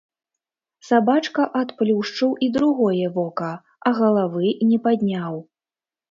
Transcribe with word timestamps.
Сабачка 0.87 1.43
адплюшчыў 1.59 2.31
і 2.47 2.49
другое 2.55 3.09
вока, 3.17 3.49
а 3.89 3.91
галавы 3.99 4.55
не 4.71 4.79
падняў. 4.87 5.37